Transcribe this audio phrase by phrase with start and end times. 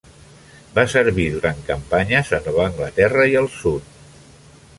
[0.77, 3.95] Va servir durant campanyes a Nova Anglaterra i el Sud.